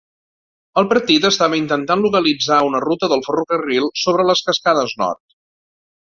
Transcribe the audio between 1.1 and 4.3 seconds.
estava intentant localitzar una ruta del ferrocarril sobre